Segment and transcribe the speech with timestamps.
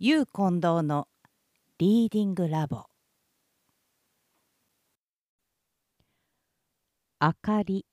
[0.00, 1.06] ユー近藤の
[1.78, 2.82] リーディングラボ。
[7.20, 7.86] あかり。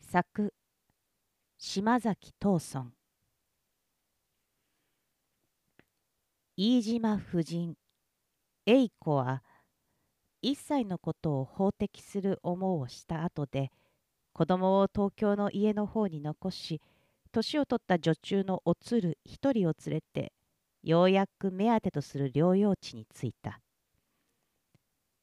[0.00, 0.54] 作。
[1.58, 2.92] 島崎藤村。
[6.56, 7.74] 飯島夫人。
[8.64, 9.42] 栄子は
[10.40, 13.72] 一切のことを法的する思うをした後で
[14.32, 16.80] 子供を東京の家の方に残し
[17.38, 20.32] 年を取った女中のおつる一人を連れて
[20.82, 23.60] ようやく目当てとする療養地に着いた。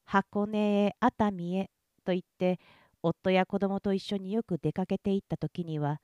[0.05, 1.69] 箱根へ熱海へ
[2.05, 2.59] と言って
[3.01, 5.97] 夫や子供と一緒によく出かけていった時には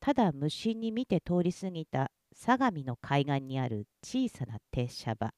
[0.00, 5.32] ただ無心に見て通り過ぎた相模の海岸にある小さな停車場。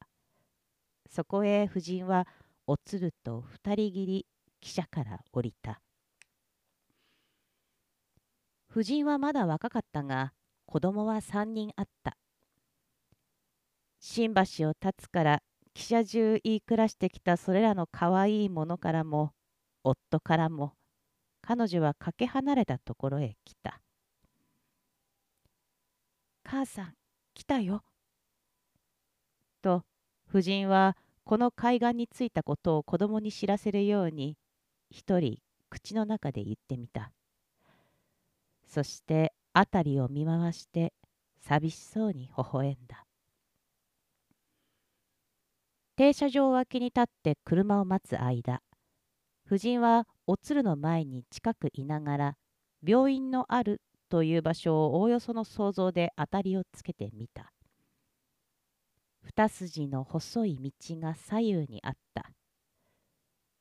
[1.09, 2.27] そこへ夫人は
[2.66, 4.27] おつると二人きり
[4.62, 5.80] 汽車から降りた。
[8.70, 10.33] 夫人はまだ若かったが
[10.65, 12.16] 子供は三人あった。
[13.98, 15.42] 新橋を立つから
[15.74, 19.33] 汽車中言い暮らしてきたそれらのかわいいものからも
[19.84, 20.75] 夫からも
[21.42, 23.83] 彼女はかけ離れたところへ来た
[26.44, 26.94] 「母さん
[27.34, 27.83] 来たよ」
[29.61, 29.84] と
[30.28, 34.39] 夫人はこの海岸に着いたことを子供に知らせるように
[34.91, 37.12] 一人口の中で言ってみた。
[38.72, 40.92] そして辺りを見回して
[41.40, 43.04] 寂しそうに微笑んだ。
[45.96, 48.62] 停車場脇に立って車を待つ間
[49.44, 52.34] 夫人はおつるの前に近くいながら
[52.86, 57.52] 病院のあるという場所をおおよその想像で当たりをつけてみた。
[59.22, 62.30] 二筋の細い道が左右にあった。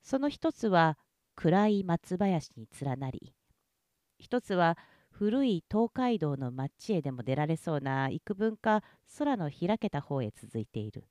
[0.03, 0.97] その一つは
[1.35, 3.33] 暗い松林に連なり
[4.19, 4.77] 一つは
[5.20, 8.84] 古い東海道の町へでも出られそうな幾分か
[9.17, 11.03] 空の開けた方へ続いている。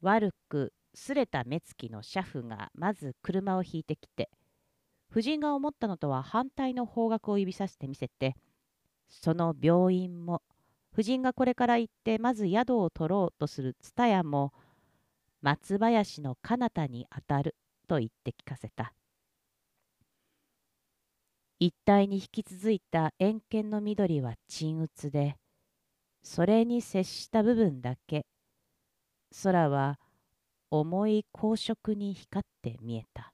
[0.00, 4.28] 悪くすれた目つきの車夫がまず車を引いてきて
[5.08, 8.34] 夫人が思ったのとは反対の方角を指さしてみせて
[9.08, 10.42] その病院も
[10.92, 14.52] 夫人がこれから行ってまず宿を取ろうとする蔦屋も
[15.42, 17.54] 松林の彼方にあたる
[17.86, 18.92] と言って聞かせた。
[21.66, 25.36] 一帯に引き続いた円形の緑は鎮鬱で
[26.22, 28.26] それに接した部分だけ
[29.42, 29.98] 空は
[30.70, 33.32] 重い光色に光って見えた。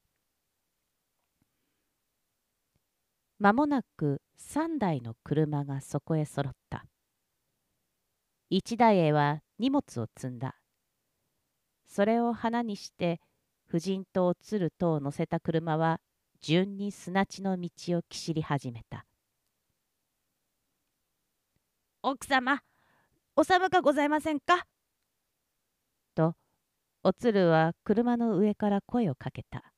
[3.40, 6.84] 間もなく3台の車がそこへ揃った。
[8.52, 10.54] 1台へは荷物を積んだ。
[11.84, 13.20] それを花にして
[13.68, 15.98] 夫人とおつるとを乗せた車は
[16.42, 17.68] 順に砂地の道
[17.98, 19.04] をきしり始めた。
[22.02, 22.62] 奥様
[23.36, 24.64] お寒かございませんか？
[26.14, 26.34] と
[27.02, 29.74] おつるは車の上から声をかけた。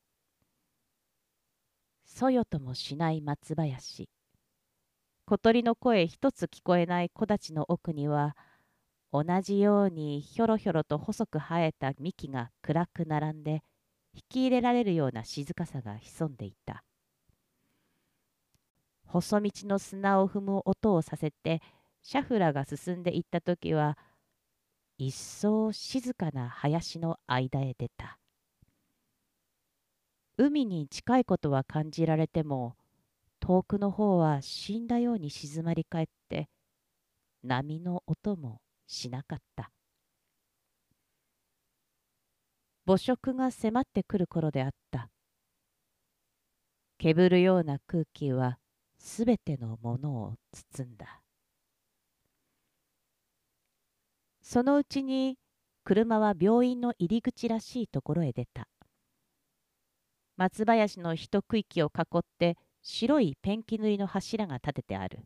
[2.05, 4.09] そよともしない松林。
[5.27, 8.37] 小鳥の声一つ聞こえない木立の奥には
[9.13, 13.63] 同じようにひょろひょろと細く生えた幹が暗く並んで
[14.15, 16.85] 引き入れられるような静かさが潜んでいた。
[19.07, 21.61] 細道の砂を踏む音をさせて
[22.03, 23.99] シャフラが進んでいった時は
[24.97, 28.19] 一層静かな林の間へ出た。
[30.39, 32.75] 海に近いことは感じられても
[33.41, 36.49] 遠くの方は死んだように静まり返って
[37.43, 39.71] 波の音もしなかった。
[42.85, 45.09] 母食が迫ってくる頃であった。
[46.99, 48.59] けぶるような空気は
[48.99, 51.23] すべてのものを包んだ。
[54.43, 55.39] そのうちに
[55.85, 58.69] 車は病院の入り口らしいところへ出た。
[60.37, 65.21] 松林の一区域を囲って白いペンキ塗りの柱が立ててある。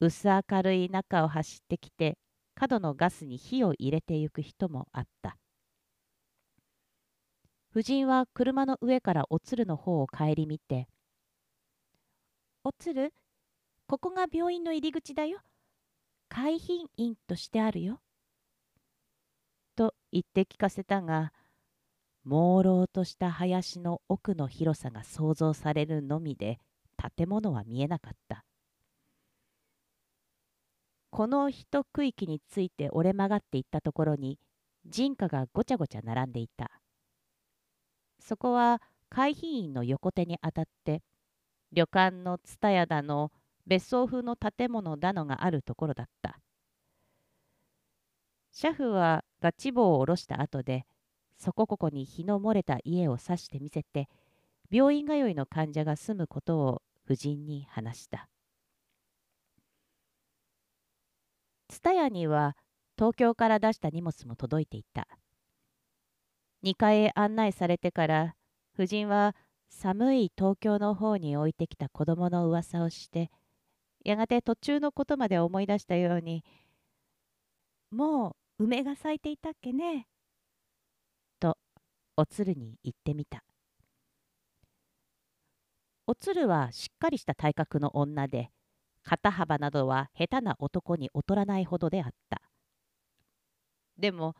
[0.00, 2.18] 薄明るい中を走ってきて
[2.56, 5.36] 角のガスに火を入れてゆく人もあった。
[7.76, 10.86] 夫人は車の上からおつるの方を顧みて
[12.62, 13.12] 「おつる
[13.88, 15.40] ここが病院の入り口だよ。
[16.28, 18.00] 海浜院としてあるよ。」
[19.74, 21.32] と言って聞かせたが
[22.24, 26.60] 朦朧とした林の奥の広さが想像されるのみで
[27.16, 28.44] 建物は見えなかった。
[31.10, 34.38] この一区域について折れ曲がっていったところに
[34.84, 36.80] 人家がごちゃごちゃ並んでいた。
[38.24, 38.80] そこは
[39.10, 41.02] 海浜院の横手にあたって
[41.72, 43.30] 旅館の蔦屋だの
[43.66, 46.40] 別荘風の建物だのがあるところだった。
[48.50, 50.86] 車夫はガチ棒を下ろした後で
[51.36, 54.08] そこここに日の漏れた家を指してみせて
[54.70, 58.28] 病院通いの患者が住むことを夫人に話した。
[61.68, 62.56] 蔦屋には
[62.96, 65.08] 東京から出した荷物も届いていた。
[66.64, 68.36] 2階へ案内されてから
[68.74, 69.36] 夫人は
[69.68, 73.30] 寒い東京の方に置いてきた子供の噂をして
[74.02, 76.42] やがて途中のことまで思い出したように
[77.92, 80.08] 「もう梅が咲いていたっけね?」
[81.38, 81.58] と
[82.16, 83.44] おつるに言ってみた
[86.06, 88.50] おつるはしっかりした体格の女で
[89.02, 92.40] 肩幅などは下手な男に劣らないほどであった
[93.98, 94.34] でも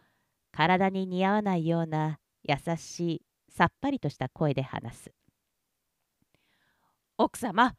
[0.57, 5.13] 体に似合わないような優しいさっぱりとした声で話す。
[7.19, 7.75] 奥様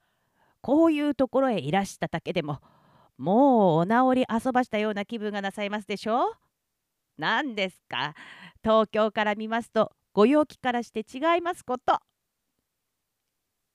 [0.59, 2.59] こういうところへいらしただけでも
[3.17, 6.33] もうお治り遊ばしたような気分がなさいますでしょう？
[7.17, 8.13] 何ですか？
[8.61, 11.99] 東京から見ますとご陽気からして違いますこと。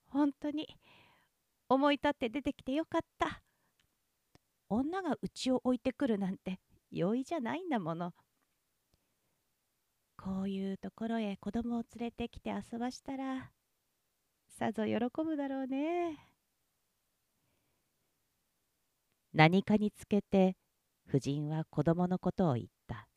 [0.08, 0.66] 本当に
[1.70, 3.40] 思い立って出てきてよかった。
[4.68, 6.58] 女が家を置いてくるなんて
[6.90, 8.12] 容易じゃないんだもの。
[10.22, 13.50] こういうところへ子供を連れてきて遊ばしたら
[14.58, 16.18] さぞ喜ぶだろうね。
[19.32, 20.56] 何かにつけて
[21.08, 23.08] 夫人は子供のことを言った。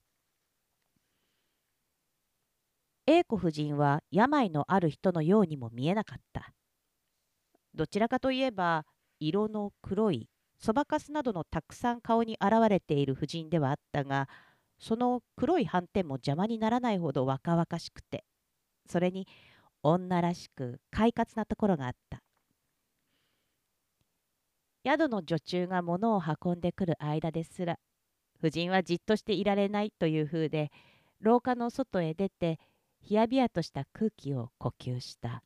[3.05, 6.53] 英子夫人は病のある人のようにも見えなかった。
[7.75, 8.85] どちらかといえば
[9.19, 14.29] 色の黒いそばかすなどのたくさん顔に現れている夫人ではあったが
[14.83, 18.25] その黒い斑点も邪魔にならないほど若々しくて
[18.85, 19.25] それに
[19.81, 22.21] 女らしく快活なところがあった。
[24.85, 27.80] 宿の女中が物を運んでくる間ですら
[28.38, 30.69] 夫人はじっとしていられないという風で
[31.21, 32.59] 廊下の外へ出て
[33.00, 35.44] ひやびやとした空気を呼吸した。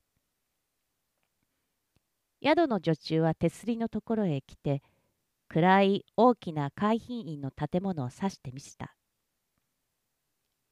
[2.44, 4.82] 宿の女中は手すりのところへ来て
[5.48, 8.96] 暗い大きな海浜院の建物を指してみせた。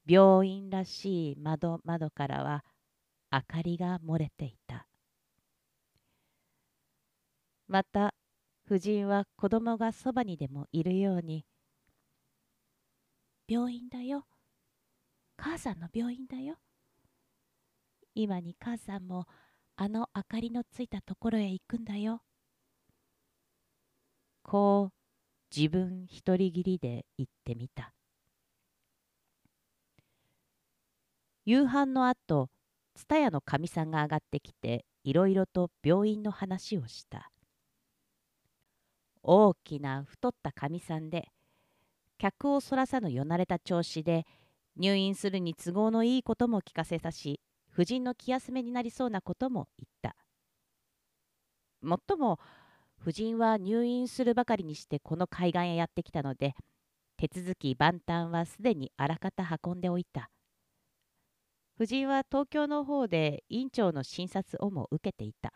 [0.06, 2.64] 病院らしい窓窓からは
[3.32, 4.86] 明かりが漏れていた。
[7.66, 8.14] また
[8.64, 11.44] 夫人は子供がそばにでもいるように
[13.48, 14.26] 「病院だよ。
[15.36, 16.58] 母さんの病院だよ。
[18.14, 19.26] 今に母さんも
[19.74, 22.22] あの明かりのついたところへ行くんだよ」
[24.42, 24.94] こう
[25.54, 27.95] 自分一人きりで言ってみた。
[31.46, 32.50] 夕飯のあと
[32.96, 37.30] 蔦屋のかみさんが上がってきていろいろと病院の話をした。
[39.22, 41.28] 大きな太ったかみさんで
[42.18, 44.26] 客をそらさぬよなれた調子で
[44.76, 47.40] 入院するに都合のいいことも聞かせたし
[47.72, 50.16] 夫人の気休めになりそうなことも言った。
[51.80, 52.40] もっとも
[53.00, 56.56] 夫人は入院するばかりにしてこの海岸へやってきたので
[57.16, 60.28] 手続き万端はすでにあらかた運んでおいた。
[61.78, 65.52] 夫人は東京の方で院長の診察をも受けていた。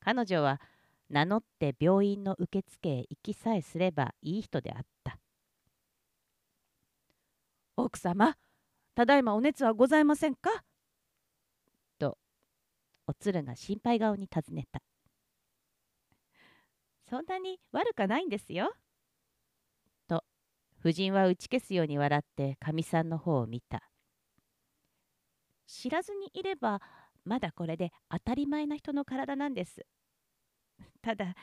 [0.00, 0.60] 彼女は
[1.10, 5.18] 名乗って病院の受付へ行きさえすればいい人であった。
[7.76, 8.36] 奥様、
[8.96, 10.50] ただいまお熱はございませんか？
[12.00, 12.18] と、
[13.06, 14.82] おつるが心配顔に尋ねた。
[17.08, 18.72] そんなに悪かないんですよ。
[20.08, 20.24] と、
[20.80, 23.88] 夫人は打ち消すように笑ってかみさんの方を見た。
[25.68, 26.80] 知らずにいれば
[27.24, 29.86] まだこれで当たり前な人の体なんです。
[31.02, 31.34] ただ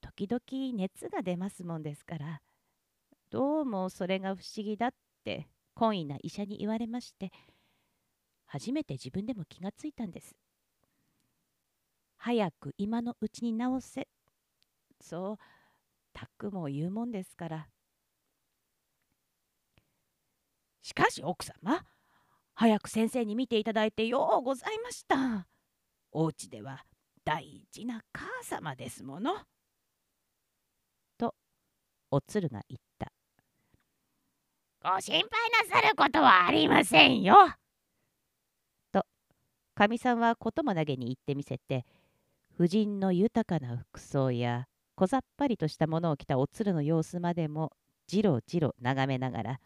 [0.00, 2.42] 時々熱が出ますもんですから
[3.30, 7.30] どうもそれが不思議だって懇意な医者に言われまして
[8.46, 10.36] 初めて自分でも気がついたんです。
[12.16, 14.08] 早く今のうちに治せ
[15.00, 15.38] そう
[16.12, 17.68] たくも言うもんですから
[20.82, 21.84] しかし奥様
[22.54, 25.46] 早く先生に見ていただいてようございました。
[26.12, 26.84] お家では
[27.24, 29.34] 大事な母様ですもの。
[31.16, 31.34] と
[32.10, 33.12] おつるが言った。
[34.82, 37.36] ご心配なさることはありませんよ。
[38.90, 39.04] と
[39.74, 41.86] かみさんはことも投げに言ってみせて
[42.56, 44.66] 婦人の豊かな服装や
[44.96, 47.70] 小ざっぱりとしたものを着たおつるの様子までも
[48.06, 49.60] じろじろ眺めながら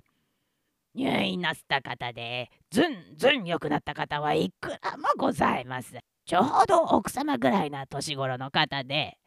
[0.96, 5.94] 入院なすった方でずんずん良くなった方はいくらもございます。
[6.24, 9.18] ちょうど奥様ぐらいな年頃の方で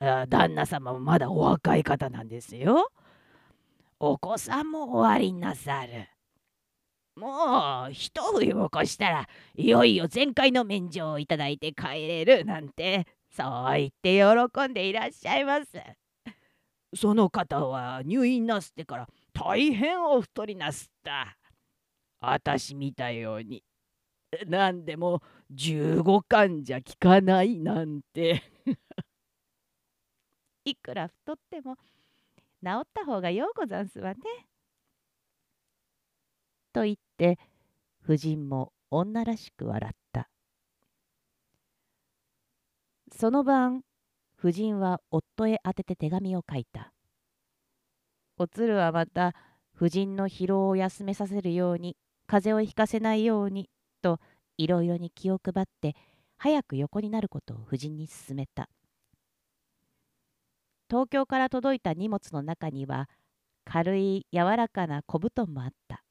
[0.00, 2.90] 旦那様もまだお若い方なんですよ。
[4.00, 6.08] お子さんもおありなさる。
[7.16, 14.22] もう一冬を越したらいよいよ全開の免状をいただいて帰れるなんてそう言って
[14.54, 15.66] 喜んでいらっしゃいます。
[16.96, 21.36] その方は入院なすってから大変お太りなすった。
[22.20, 23.64] 私見たように。
[24.46, 25.22] 何でも
[25.52, 28.42] 15巻じゃ効かないなんて
[30.64, 31.76] いくら太っても
[32.62, 34.20] 治った方がようござんすわね。
[36.72, 37.38] と言って
[38.04, 40.30] 夫人も女らしく笑った。
[43.12, 43.82] その晩
[44.38, 46.92] 夫人は夫へ宛てて手紙を書いた。
[48.40, 49.34] おつるはまた
[49.76, 53.68] 夫人の疲労を休めさせるように風邪をひかせないように
[54.00, 54.18] と
[54.56, 55.94] いろいろに気を配って
[56.38, 58.70] 早く横になることを夫人に勧めた。
[60.88, 63.10] 東京から届いた荷物の中には
[63.66, 66.02] 軽い柔らかな小布団もあった。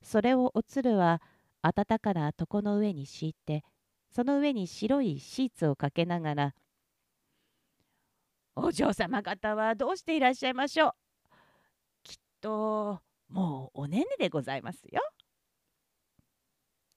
[0.00, 1.20] それをおつるは
[1.62, 3.64] 暖かな床の上に敷いて
[4.12, 6.54] その上に白いシーツをかけながら
[8.54, 11.07] 「お嬢様方はどうしていらっしゃいましょう？
[12.40, 15.02] ともうおねねでございますよ。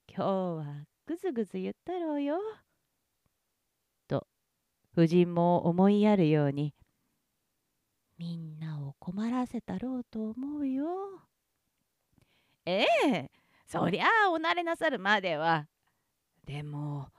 [0.07, 2.37] 今日はぐずぐず言ったろうよ。
[4.07, 4.27] と
[4.93, 6.73] 夫人も思いやるように
[8.17, 10.85] みんなを困らせたろうと思うよ。
[12.65, 13.31] ええ
[13.67, 15.67] そりゃあお慣れなさるまでは。
[16.45, 17.09] でも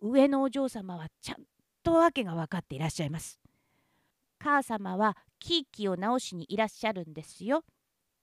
[0.00, 1.44] 上のお嬢様はちゃん
[1.82, 3.43] と訳が分かっていらっしゃいます。
[4.44, 7.64] 母様はキーキを直しにいらっしゃるんですよ。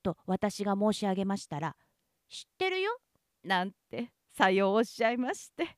[0.03, 1.75] と私が申し上げましたら
[2.29, 2.95] 「知ってるよ」
[3.43, 5.77] なんてさようおっしゃいまして。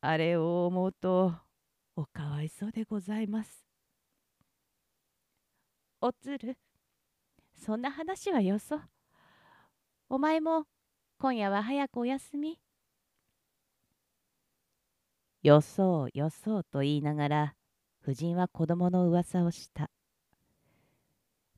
[0.00, 1.32] あれを思うと
[1.94, 3.64] おかわいそうでございます。
[6.00, 6.58] おつる
[7.54, 8.80] そんな話はよそ。
[10.08, 10.66] お前も
[11.18, 12.60] 今夜は早くお休み。
[15.42, 17.57] よそうよそうと言いながら
[18.08, 19.90] 夫人は子供の噂をした。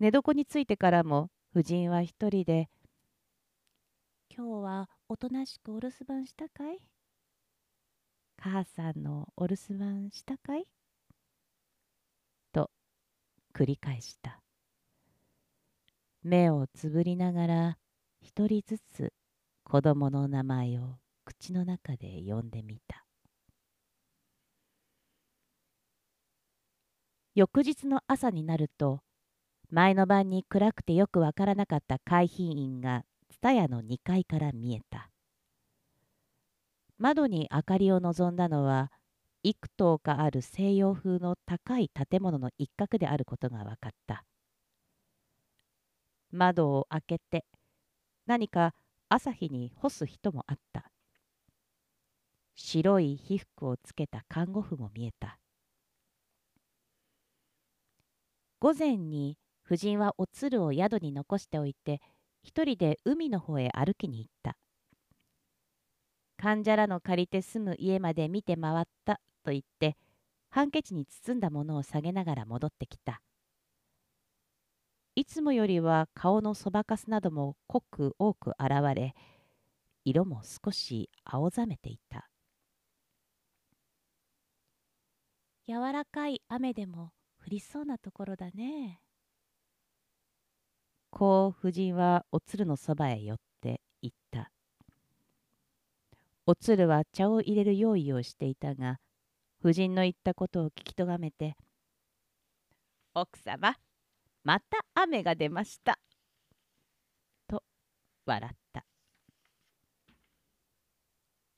[0.01, 2.69] 寝床についてからも夫人は一人で
[4.37, 6.79] 今日はおとなしくお留守番したかい
[8.37, 10.67] 母さんのお留守番したかい？
[12.51, 12.69] と
[13.55, 14.41] 繰り返した。
[16.25, 17.79] 目をつぶりながら
[18.21, 19.13] 一人ずつ
[19.63, 23.05] 子供の名前を口の中で呼んでみた。
[27.37, 29.03] 翌日の朝になると
[29.71, 33.05] 前の晩に暗くてよくわからなかった海浜院が
[33.41, 35.11] 蔦屋の2階から見えた。
[36.99, 38.91] 窓に明かりを望んだのは
[39.45, 44.25] 幾棟かある西洋風の高い建物の一角であることが分かった。
[46.33, 47.45] 窓を開けて
[48.27, 48.75] 何か
[49.09, 50.91] 朝日に干す人もあった。
[52.57, 55.40] 白い皮服をつけた看護婦も見えた。
[58.61, 62.03] 午前に夫人はおつるを宿に残しておいて
[62.43, 64.59] 一人で海の方へ歩きに行った。
[66.37, 69.97] 患者らの借りて住む家まで見て回ったと言って
[70.51, 73.23] ハンケチに包んだものを下げながら戻ってきた。
[75.15, 79.15] いつもよりは顔のそばかすなども濃く多く現れ
[80.05, 82.29] 色も少し青ざめていた
[85.67, 87.13] 柔らかい雨でも
[87.51, 89.01] りそうなところだね。
[91.11, 94.51] こう夫人はおつるのそばへ寄って言った。
[96.47, 98.99] おつるは茶を入れる用意をしていたが、
[99.63, 101.57] 夫人の言ったことを聞きとがめて、
[103.13, 103.77] 奥様、
[104.45, 105.99] また雨が出ました。
[107.49, 107.65] と
[108.25, 108.87] 笑った。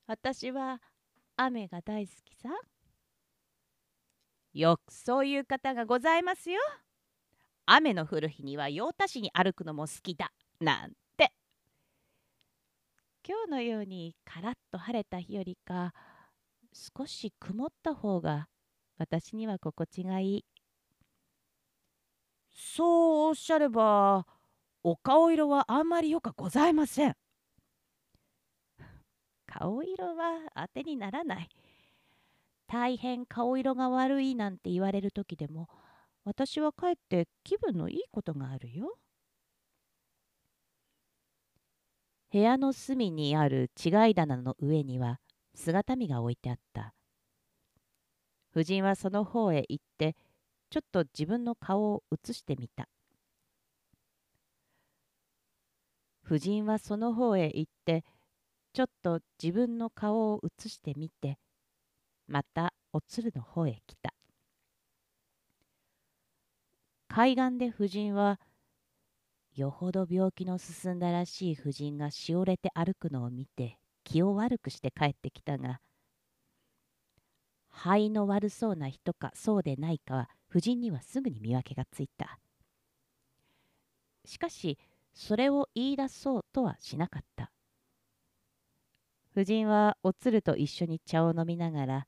[0.07, 0.81] 私は
[1.37, 2.49] 雨が大好きさ。
[4.53, 6.61] よくそういう方がございますよ。
[7.65, 11.33] 雨の降る日には用田市に歩くのも好きだなんて。
[13.27, 15.95] 今日のようにカラッと晴れた日よりか
[16.73, 18.49] 少し曇った方が
[18.99, 20.45] 私には心地がいい。
[22.55, 24.27] そうおっしゃれば
[24.83, 27.17] お顔色はあんまりよくございません。
[29.47, 31.49] 顔色は当てにならない。
[32.73, 35.69] 大変顔色が悪いなんて言われる時でも
[36.25, 38.97] 私はかえって気分のいいことがあるよ。
[42.33, 45.21] 部屋の隅にある違い棚の上には
[45.55, 46.95] 姿見が置いてあった。
[48.53, 50.17] 夫人はその方へ行って
[50.71, 52.89] ちょっと自分の顔を映してみた
[56.25, 58.03] 夫人はその方へ行って
[58.73, 61.39] ちょっと自分の顔を映してみて
[62.27, 64.15] またおつるの方へ来た。
[67.09, 68.41] 海岸で夫人は
[69.55, 75.81] よほど病気の進んだらしい夫人がしおれて歩くのを見て気を悪くして帰ってきたが
[77.69, 82.39] 肺の悪そうな人かそうでないかは夫人にはすぐに見分けがついた。
[84.25, 84.79] しかし
[85.15, 87.51] それを言い出そうとはしなかった。
[89.35, 92.07] 夫人はおつると一緒に茶を飲みながら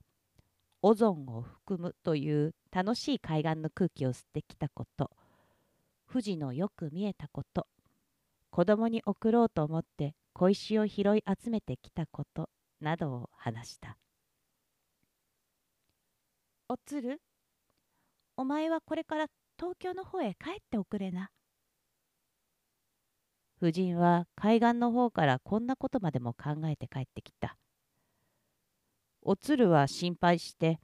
[0.86, 5.10] オゾンを含むという楽しい海岸の空気を吸ってきたこと。
[6.06, 7.66] 富士のよく見えたこと。
[8.50, 12.50] 子供に送ろうと思って小石を拾い集めてきたこと。
[12.82, 13.96] などを話した。
[16.68, 17.22] おつる？
[18.36, 21.30] お前はこれから東京の方へ帰っておくれな。
[23.56, 27.56] 夫人は海岸の方からこんなことまでも考えて帰ってきた。
[29.26, 30.78] おつるは心配して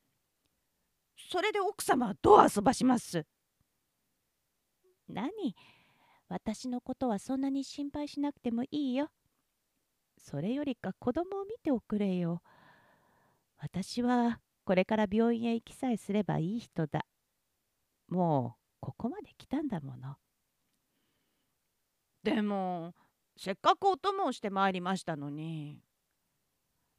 [1.30, 3.26] 「それで奥様はどう遊ばします？
[5.09, 5.54] 何？
[6.28, 9.11] 私のことはそんなに心配しなくてもいいよ。
[10.16, 12.42] それよりか子供を見ておくれよ。
[13.59, 17.04] 私はこれから病院へ行きさえすればいい人だ。
[18.09, 20.16] もうここまで来たんだもの。
[22.23, 22.94] でも
[23.37, 25.82] せっかくお供をしてまいりましたのに。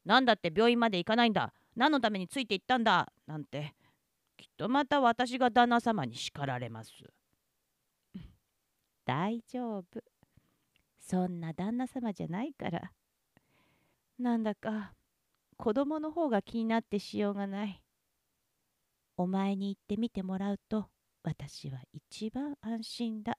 [0.04, 3.74] 何だって病院まで行かないんだ何のためについて行ったんだなんて
[4.36, 6.92] きっとまた私が旦那様に叱られます。
[9.06, 10.02] 大丈夫。
[10.98, 12.92] そんな旦那様じゃないから。
[14.18, 14.94] なんだか
[15.56, 17.82] 子供の方が気になってしようがない。
[19.16, 20.88] お前に行ってみてもらうと
[21.22, 23.38] 私は一番安心だ。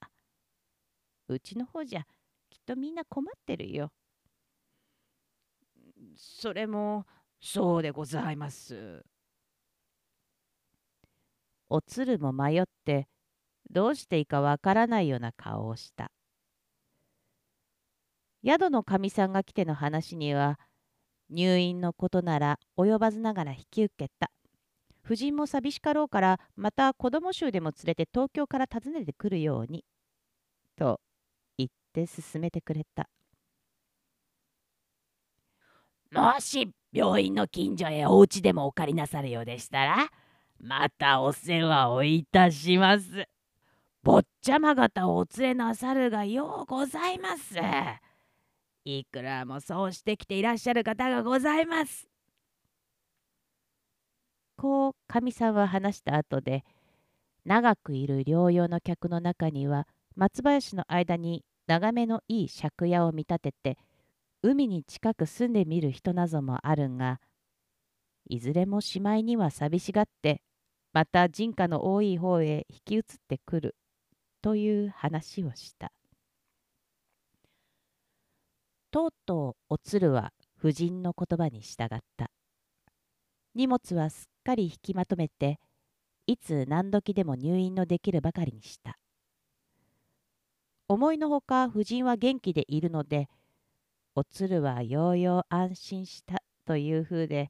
[1.28, 2.06] うちの方じゃ
[2.50, 3.92] きっとみんな困ってるよ。
[6.16, 7.06] それも
[7.40, 9.04] そうでございます。
[11.70, 13.08] おつるも迷って
[13.70, 16.12] どうしていいかわからないような顔をした。
[18.46, 20.60] 宿のかみさんが来ての話には
[21.30, 24.30] 入院のことなら及ばずながら引き受けた。
[25.06, 29.84] 夫人も寂しかろうからまた子供衆でも連れて東京から訪ねてくるように。
[30.78, 31.02] と
[31.58, 33.10] 言って勧めてくれた。
[36.14, 40.10] もし病院の近所へお家でもお借りなさるようでしたら
[40.60, 43.26] またお世話をいたします。
[44.04, 47.56] 坊ちゃま方をお連れなさるがようございます。
[48.86, 52.08] いくらもそうしてきていらっしゃる方がございます。
[54.56, 56.64] こうかみさんは話した後で
[57.44, 63.78] 長くいる療養の客の中には松林の間に眺めのいい借家を見立てて
[64.46, 67.22] 海に近く住んでみる人などもあるが
[68.30, 70.42] いずれもしまいには寂しがって
[70.92, 73.76] また人家の多い方へ引き移ってくる
[74.42, 75.94] という話をした。
[78.92, 82.30] とうとうおつるは夫人の言葉に従った。
[83.56, 85.58] 荷物はすっかり引きまとめて
[86.28, 89.00] いつ何時でも入院のできるばかりにした。
[90.90, 93.30] 思いのほか夫人は元気でいるので
[94.16, 97.50] おつるはようよう安心したというふうで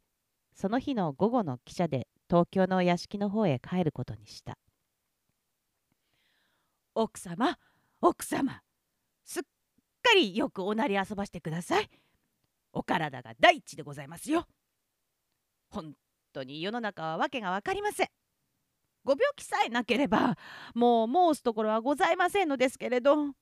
[0.54, 4.58] その日の午後の汽車で東京の屋敷の方へ帰ることにした。
[6.96, 7.58] 奥様
[8.02, 8.62] 奥様
[9.26, 9.44] すっ
[10.02, 11.90] かりよくおなり遊ばしてください。
[12.72, 14.48] お体が第一でございますよ。
[15.70, 15.94] 本
[16.32, 18.08] 当に世の中はわけが分かりません。
[19.04, 20.38] ご病気さえなければ
[20.74, 23.34] もう申すところはございませんのですけれど。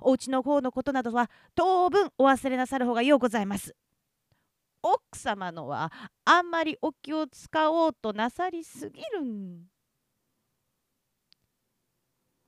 [0.00, 3.74] お家の方のことなどは当分お忘れなさる方がようございます。
[4.82, 5.90] 奥様のは
[6.24, 9.62] あんまりお気を使おうとなさりすぎるん。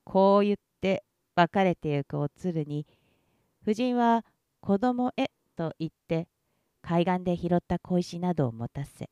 [0.05, 1.05] こう言って
[1.35, 2.87] 別れてゆくおつるに
[3.63, 4.25] 夫人は
[4.61, 6.29] 子供へと言って
[6.83, 9.11] 海岸で拾った小石などを持たせ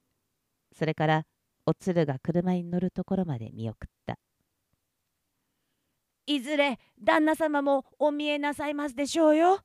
[0.72, 1.26] それから
[1.66, 4.18] おつるが車に乗るところまで見送った。
[6.26, 9.60] いずれ旦那様もお見えなさいますでしょうよ。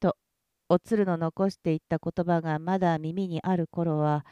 [0.00, 0.16] と
[0.68, 4.26] おつるの残していった言葉がまだ耳にある頃は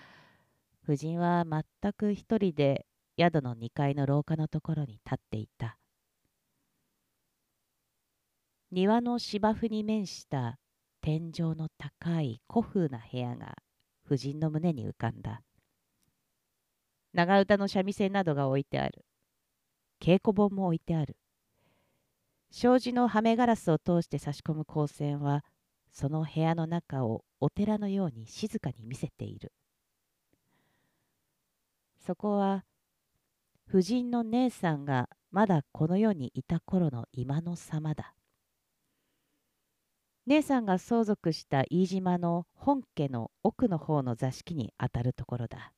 [0.85, 2.87] 夫人は全く一人で
[3.19, 5.79] 宿の2階の廊下のところに立っていた。
[8.73, 10.59] 庭の芝生に面した
[11.03, 13.55] 天井の高い古風な部屋が
[14.07, 15.43] 夫人の胸に浮かんだ。
[17.13, 19.05] 長唄の三味線などが置いてある。
[20.03, 21.17] 稽古本も置いてある。
[22.51, 25.45] 障子のはめガラスを通して差し込む光線は、
[25.93, 29.53] その部屋の中をお寺のように静かに見せている。
[32.05, 32.65] そこは、
[33.65, 38.17] 婦人の姉さんがまだこの世にいた頃の今の様だ。
[40.27, 45.73] 姉さんが相続した飯島の本家の奥の方の座敷にあたるところだ。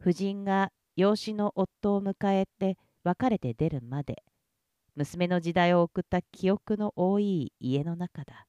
[0.00, 4.22] 夫人が養子の夫を迎えて別れて出るまで
[4.94, 8.46] 娘の時代を送った記憶の多い家の中だ。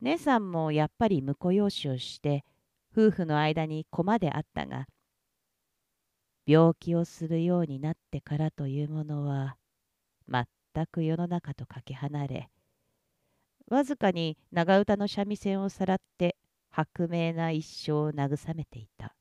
[0.00, 2.44] 姉さんもやっぱり婿養子をして
[2.92, 4.86] 夫婦の間に駒であったが
[6.46, 9.56] 病気をするようになってからというものは
[10.26, 12.50] 全く世の中とかけ離れ
[13.68, 16.36] わずかに長唄の三味線をさらって
[16.76, 19.14] 薄明な一生を慰めていた。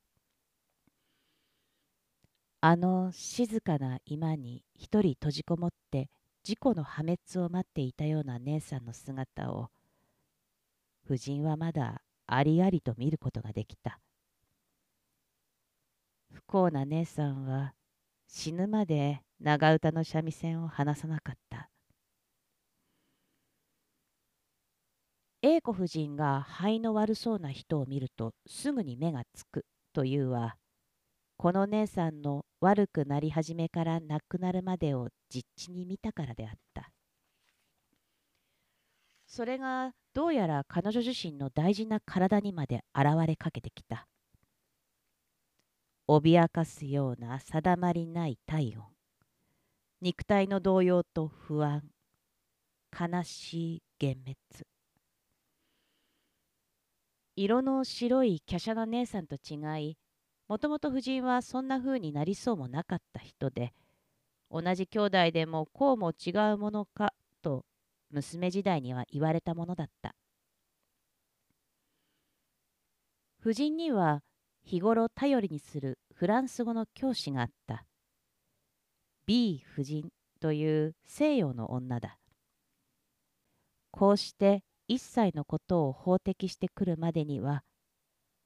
[2.62, 6.10] あの静かな居間に一人閉じこもって
[6.44, 9.70] 事故の破滅を待っていたような姉さんの姿を
[11.06, 14.02] 夫人はまだありありと見ることができた。
[16.34, 17.74] 不幸な姉さんは
[18.28, 21.70] 死ぬまで長唄の三味線を離さなかった。
[25.42, 30.58] 英子夫人が肺の悪そうな人を見るとすぐに目がつくというは
[31.42, 36.92] この姉さんの悪くなり始めから亡くなるまでを実地に見たからであった。
[39.26, 44.06] それがどうやら彼女自身の大事な体にまで現れかけてきた。
[46.10, 48.84] 脅かすような定まりない体温。
[50.02, 51.84] 肉体の動揺と不安。
[52.92, 54.36] 悲しい幻滅。
[57.38, 59.98] 色の白い華奢な姉さんと違い、
[60.50, 63.72] もともと夫人はそんな風になりそうもなかった人で、
[64.50, 67.66] 同じ兄弟でもこうも違うものかと
[68.10, 70.16] 娘時代には言われたものだった。
[73.40, 74.24] 夫人には
[74.64, 77.86] 日頃頼りにするフランス語の教師があった。
[79.28, 80.10] B 夫人
[80.42, 82.18] という西洋の女だ。
[83.92, 87.64] こうして一切のことを法的してくるまでには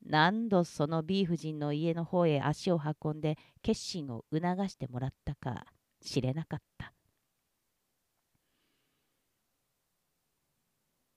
[0.06, 5.66] 何度その B 夫人の家の方へ足を運んで決心を促してもらったか
[6.02, 6.94] 知れなかった。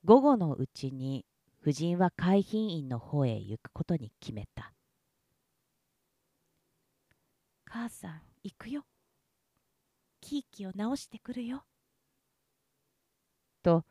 [0.04, 1.26] 午後のうちに
[1.60, 4.72] 夫人は海浜院の方へ行くことに決めた。
[7.64, 8.84] 母さん、行くよ。
[10.20, 11.64] キーキを直してくるよ。
[13.64, 13.84] と、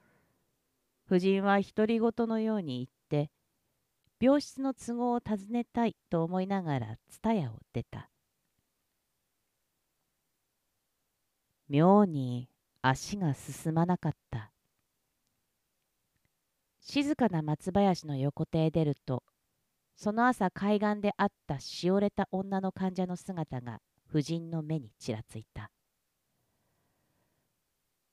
[1.06, 2.95] 夫人は独り言のように言って
[4.20, 8.10] 病室の都合を尋ねたいと思いながら蔦屋を出た。
[11.68, 12.48] 妙に
[12.82, 14.52] 足が進まなかった。
[16.80, 19.24] 静かな松林の横手へ出ると、
[19.96, 25.72] その朝海岸で会ったしおれた女の患者の姿が夫人の目にちらついた。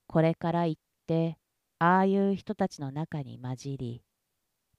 [0.06, 1.38] これから行って、
[1.78, 4.02] ああいう人たちの中に混じり、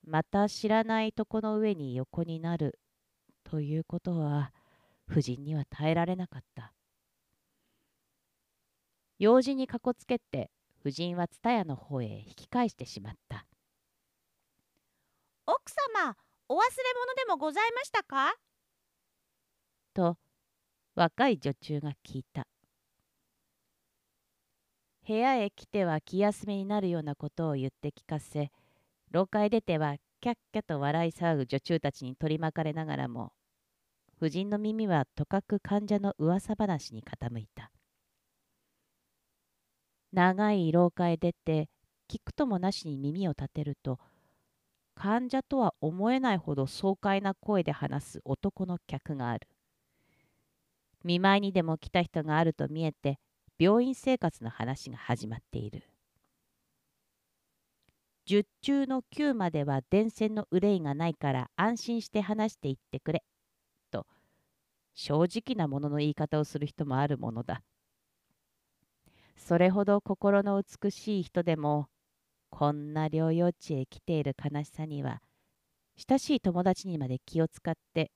[0.06, 2.80] また知らないとこの上に横になる
[3.44, 4.52] ということは
[5.10, 6.74] 夫人には耐えられなかった。
[9.20, 13.46] 用事にかこつけて夫人は蔦屋の方へ引き返してしまった。
[15.46, 16.16] 奥様、
[16.50, 16.66] お忘れ
[17.00, 18.34] 物でもございましたか？
[19.94, 20.18] と
[20.96, 22.48] 若い女中が聞いた。
[25.08, 28.52] 部屋へ来ては気休めになるようなことを言って聞かせ
[29.14, 33.32] 廊下へ出てはキャッキャと笑い騒ぐ女中たちに取り巻かれながらも
[34.18, 37.72] 夫人の耳はとかく患者の噂話に傾いた。
[40.12, 41.70] 長い廊下へ出て
[42.10, 44.00] 聞くともなしに耳を立てると
[44.96, 49.48] 患者とは思えないほど爽快な声で話す男の客がある。
[51.04, 53.20] 見舞いにでも来た人があると見えて
[53.60, 55.84] 病院生活の話が始まっている。
[58.26, 63.24] 10中の9までは電線の憂いがないから安心して話していってくれ。
[63.92, 64.06] と
[64.94, 67.64] 正直なものの言い方をする人もあるものだ。
[69.36, 71.88] それほど心の美しい人でも
[72.50, 75.22] こんな療養地へ来ている悲しさには
[75.98, 78.12] 親しい友達にまで気を使って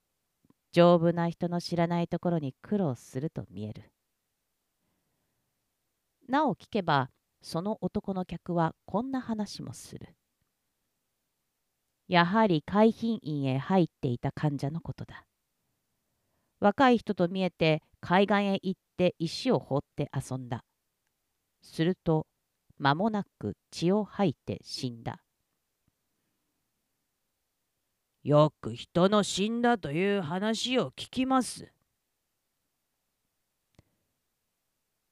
[0.72, 3.92] 丈夫な人の知らないところに苦労すると見える。
[6.28, 7.10] なお聞けば
[7.42, 10.14] その男の客はこんな話もする。
[12.08, 15.24] やはり海浜院へ入っていた患者のことだ。
[16.60, 20.64] 若い人と見えて海岸へ行って石を放って遊んだ。
[21.62, 22.26] すると
[22.78, 25.20] 間もなく血を吐いて死んだ。
[28.24, 31.72] よく人の死んだという話を聞きます。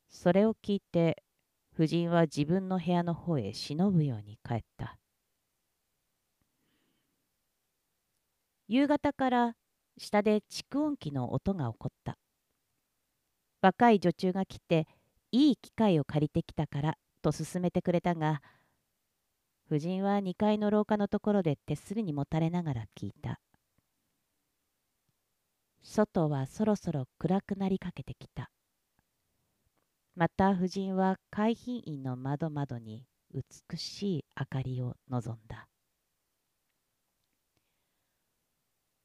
[0.08, 1.22] それを聞いて
[1.78, 4.98] 夫人は自分の部屋の方へ忍ぶように帰った。
[8.66, 9.56] 夕方から
[9.98, 12.16] 下で蓄音機の音が起こった。
[13.60, 14.86] 若い女中が来て
[15.32, 18.40] いい機会を借りてきたからと勧めてくれたが
[19.70, 23.38] 夫人は2階の廊下のところで手すりにもたれながら聞いた。
[25.82, 28.50] 外はそろそろ暗くなりかけてきた。
[30.18, 35.68] また夫人は海浜院の窓窓に美しい明かりを望んだ。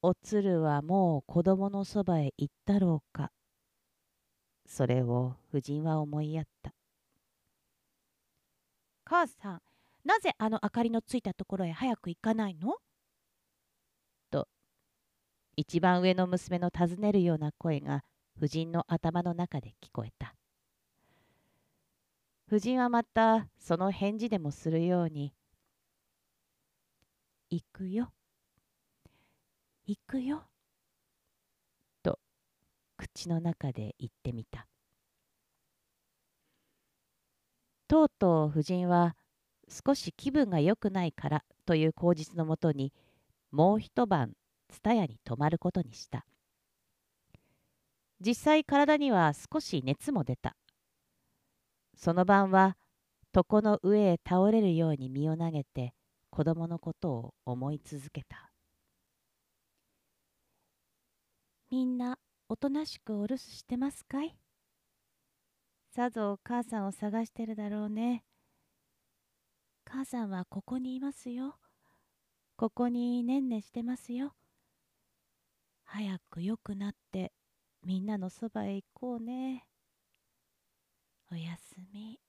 [0.00, 3.30] おつるはもう子供のそばへ行ったろうか。
[4.66, 6.72] それを夫人は思いやった。
[9.04, 9.60] 母さん、
[10.06, 12.76] なぜあの明かりのついたところへ早く行かないの？
[14.30, 14.48] と、
[15.56, 18.00] 一番上の娘の尋ねるような声が
[18.38, 20.34] 夫人の頭の中で聞こえた。
[22.46, 25.34] 夫人はまたその返事でもするように
[27.50, 28.12] 「行くよ。
[29.86, 30.48] 行くよ」
[32.02, 32.18] と
[32.96, 34.68] 口の中で言ってみた。
[37.88, 39.16] とうとう夫人は
[39.68, 42.92] 少し気分が良くないからという口実のもとに
[43.50, 44.34] もう一晩
[44.70, 46.26] 蔦屋に泊まることにした。
[48.20, 50.56] 実際体には少し熱も出た。
[51.96, 52.76] その晩は
[53.34, 55.94] 床の上へ倒れるように身を投げて
[56.30, 58.50] 子供のことを思い続けた。
[61.70, 64.36] みんなおとなしくお留守してますかい？
[65.90, 68.24] さぞお母さんを探してるだろうね。
[69.84, 71.56] 母さんはここにいますよ。
[72.56, 74.34] ここにねんねしてますよ。
[75.84, 77.32] 早く良くなって
[77.84, 79.66] みんなのそばへ行こうね。
[81.32, 82.20] おやすみ。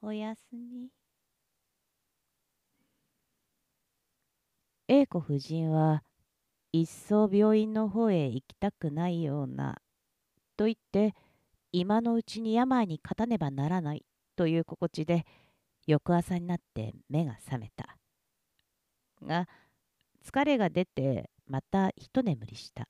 [0.00, 0.88] おやすみ。
[4.88, 6.02] 英子夫人は
[6.72, 9.76] 一層病院の方へ行きたくないような
[10.56, 11.14] と言って
[11.70, 15.26] 今のうちに病に勝たねばならないという心地で
[15.86, 17.98] 翌朝になって目が覚めた。
[19.22, 19.46] が
[20.24, 22.88] 疲れが出てまた一眠りした。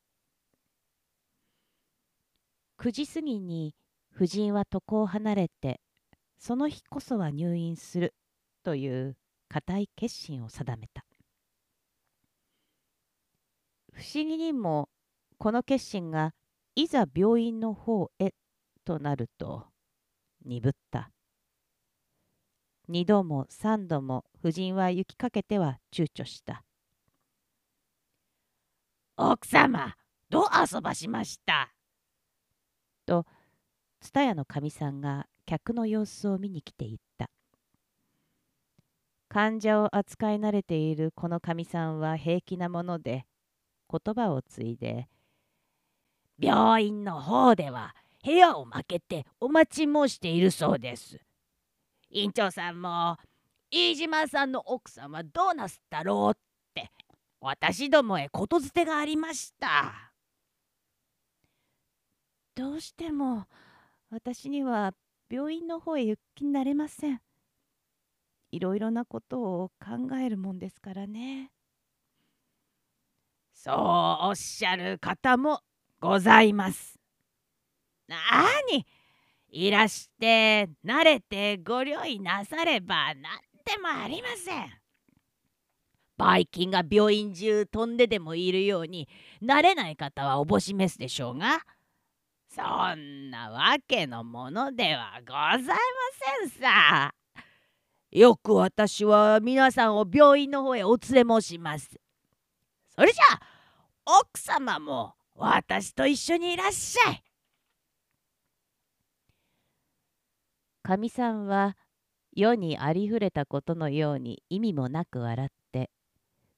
[2.79, 3.75] 9時過ぎに
[4.15, 5.81] 夫人は床を離れて
[6.39, 8.15] その日こそは入院する
[8.63, 9.17] という
[9.49, 11.05] 固い決心を定めた。
[13.93, 14.89] 不思議にも
[15.39, 16.33] この決心が
[16.75, 18.35] いざ病院の方へ
[18.85, 19.67] となると
[20.45, 21.11] 鈍った。
[22.89, 26.65] 二度も三度も夫人は行きかけては躊躇した。
[29.17, 29.95] 奥様
[30.29, 31.73] どう遊ばしました？
[33.07, 33.25] と
[34.13, 37.31] 蔦屋のかみさんが客の様子を見に来て言った。
[39.29, 43.25] 患者を扱い慣れているこのかみさんは平気なもので
[43.91, 45.09] 言葉を継いで
[46.39, 51.19] 「病院の方では部屋を負けてお待ち申しているそうです。
[52.11, 53.17] 院長さんも
[53.71, 56.41] 飯島さんの奥さんはどうなすったろうっ
[56.75, 56.91] て
[57.41, 60.13] 私どもへことづてがありました。
[62.55, 63.47] どうしても
[64.15, 64.93] 私には
[65.29, 67.21] 病院の方へ行く気になれません。
[68.53, 71.51] いろいろなことを考えるもんですからね。
[73.53, 73.75] そう
[74.29, 75.63] おっしゃる方も
[76.01, 76.97] ございます。
[78.07, 78.17] な
[78.71, 78.87] に
[79.49, 83.17] いらして慣れてご了意なされば何
[83.65, 84.71] でもありません。
[86.17, 89.09] ばい菌が病院中飛んででもいるように
[89.43, 91.65] 慣れない方はおぼしめすでしょうが
[92.55, 95.75] そんなわけのものではございま
[96.41, 97.13] せんさ。
[98.13, 101.91] よく私は皆さんを病院の方へお連れ申します。
[102.95, 107.25] それじゃあ奥様も私と一緒にいらっしゃい。
[110.85, 111.77] かみさんは
[112.37, 115.91] 世にありふれたことのように意味もなく笑って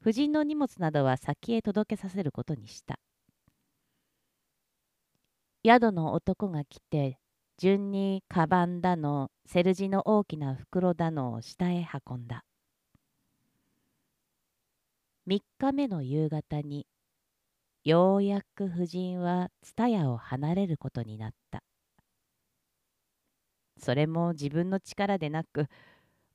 [0.03, 2.99] 夫人の荷物などは先へ届けさせることにした。
[5.67, 7.19] 宿の男が来て
[7.59, 12.45] 順にカバンだのセルジの大きな袋だのを下へ運んだ。
[15.27, 16.87] 3日目の夕方に
[17.83, 21.65] ようやく夫人は蔦屋を離れることになった。
[23.77, 25.67] それも自分の力でなく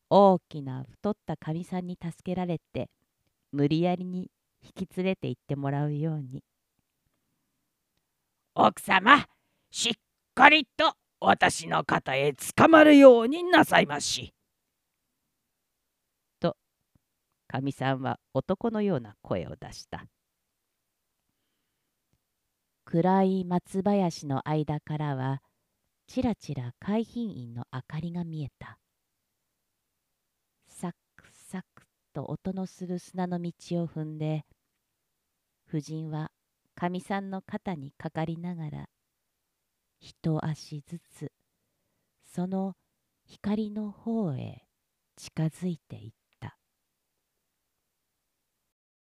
[0.09, 2.89] 大きな太ったかみさんに助けられて
[3.53, 4.29] 無理やりに
[4.61, 6.43] 引き連れて行ってもらうように。
[8.53, 9.25] 奥様
[9.69, 9.93] しっ
[10.35, 14.33] かりと私の肩へつかまるようになさいまし。
[16.39, 16.57] と
[17.47, 20.05] かみさんは男のような声を出した
[22.83, 25.41] 暗い松林の間からは
[26.07, 28.77] ちらちら海浜院の明かりが見えた
[30.67, 31.83] サクサク
[32.13, 34.43] と音のする砂の道を踏んで
[35.69, 36.31] 夫人は
[36.75, 38.89] かみさんの肩にかかりながら
[39.99, 41.31] 一足ずつ
[42.23, 42.75] その
[43.25, 44.63] 光の方へ
[45.15, 46.11] 近づいていっ